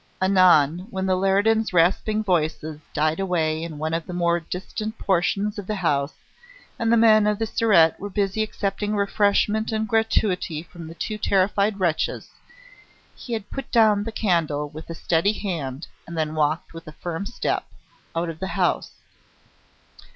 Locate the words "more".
4.13-4.39